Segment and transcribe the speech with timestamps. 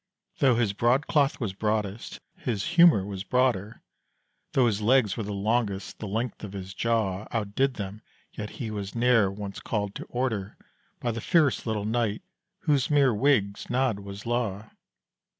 [0.39, 3.83] Though his broadcloth was broadest, his humour was broader
[4.53, 8.01] Though his legs were the longest, the length of his jaw Out did them;
[8.33, 10.57] yet he was ne'er once called to order,
[10.99, 12.23] By the fierce little knight
[12.61, 14.71] whose mere wig's nod was law.